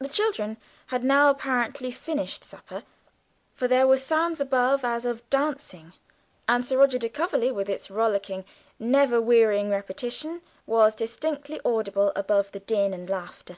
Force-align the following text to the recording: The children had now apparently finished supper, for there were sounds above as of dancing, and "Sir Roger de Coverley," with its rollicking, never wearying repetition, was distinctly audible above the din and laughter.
The 0.00 0.08
children 0.08 0.56
had 0.88 1.04
now 1.04 1.30
apparently 1.30 1.92
finished 1.92 2.42
supper, 2.42 2.82
for 3.54 3.68
there 3.68 3.86
were 3.86 3.96
sounds 3.96 4.40
above 4.40 4.84
as 4.84 5.06
of 5.06 5.30
dancing, 5.30 5.92
and 6.48 6.64
"Sir 6.64 6.76
Roger 6.78 6.98
de 6.98 7.08
Coverley," 7.08 7.52
with 7.52 7.68
its 7.68 7.88
rollicking, 7.88 8.44
never 8.80 9.20
wearying 9.22 9.70
repetition, 9.70 10.42
was 10.66 10.96
distinctly 10.96 11.60
audible 11.64 12.10
above 12.16 12.50
the 12.50 12.58
din 12.58 12.92
and 12.92 13.08
laughter. 13.08 13.56